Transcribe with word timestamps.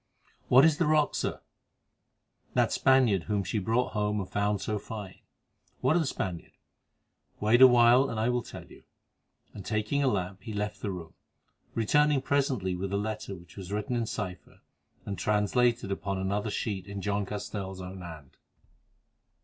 "What 0.47 0.65
is 0.65 0.79
the 0.79 0.87
rock, 0.87 1.13
Sir?" 1.13 1.41
"That 2.55 2.71
Spaniard 2.71 3.25
whom 3.25 3.43
she 3.43 3.59
brought 3.59 3.91
home 3.91 4.19
and 4.19 4.27
found 4.27 4.59
so 4.59 4.79
fine." 4.79 5.19
"What 5.81 5.95
of 5.95 6.01
the 6.01 6.07
Spaniard?" 6.07 6.53
"Wait 7.39 7.61
a 7.61 7.67
while 7.67 8.09
and 8.09 8.19
I 8.19 8.27
will 8.27 8.41
tell 8.41 8.65
you." 8.65 8.81
And, 9.53 9.63
taking 9.63 10.01
a 10.01 10.07
lamp, 10.07 10.41
he 10.41 10.53
left 10.53 10.81
the 10.81 10.89
room, 10.89 11.13
returning 11.75 12.19
presently 12.23 12.73
with 12.75 12.91
a 12.91 12.97
letter 12.97 13.35
which 13.35 13.55
was 13.55 13.71
written 13.71 13.95
in 13.95 14.07
cipher, 14.07 14.61
and 15.05 15.19
translated 15.19 15.91
upon 15.91 16.17
another 16.17 16.49
sheet 16.49 16.87
in 16.87 17.03
John 17.03 17.23
Castell's 17.23 17.79
own 17.79 18.01
hand. 18.01 18.37